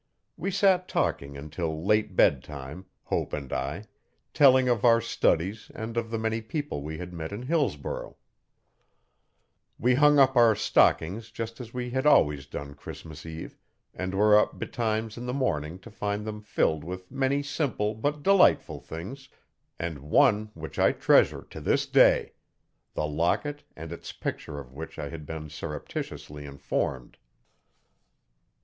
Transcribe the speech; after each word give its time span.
We 0.35 0.49
sat 0.49 0.87
talking 0.87 1.37
until 1.37 1.85
late 1.85 2.15
bedtime, 2.15 2.85
Hope 3.03 3.33
and 3.33 3.53
I, 3.53 3.85
telling 4.33 4.67
of 4.67 4.83
our 4.83 4.99
studies 4.99 5.69
and 5.75 5.95
of 5.95 6.09
the 6.09 6.17
many 6.17 6.41
people 6.41 6.81
we 6.81 6.97
had 6.97 7.13
met 7.13 7.31
in 7.31 7.43
Hillsborough. 7.43 8.17
We 9.77 9.93
hung 9.93 10.17
up 10.17 10.35
our 10.35 10.55
stockings 10.55 11.29
just 11.29 11.61
as 11.61 11.71
we 11.71 11.91
had 11.91 12.07
always 12.07 12.47
done 12.47 12.73
Christmas 12.73 13.27
Eve, 13.27 13.55
and 13.93 14.15
were 14.15 14.35
up 14.35 14.57
betimes 14.57 15.17
in 15.19 15.27
the 15.27 15.35
morning 15.35 15.77
to 15.81 15.91
find 15.91 16.25
them 16.25 16.41
filled 16.41 16.83
with 16.83 17.11
many 17.11 17.43
simple 17.43 17.93
but 17.93 18.23
delightful 18.23 18.79
things, 18.79 19.29
and 19.77 19.99
one 19.99 20.49
which 20.55 20.79
I 20.79 20.93
treasure 20.93 21.43
to 21.51 21.61
this 21.61 21.85
day 21.85 22.33
the 22.95 23.05
locket 23.05 23.65
and 23.75 23.91
its 23.91 24.11
picture 24.11 24.57
of 24.59 24.73
which 24.73 24.97
I 24.97 25.09
had 25.09 25.27
been 25.27 25.47
surreptitiously 25.51 26.43
informed. 26.47 27.17